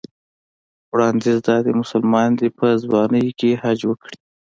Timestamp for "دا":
1.47-1.57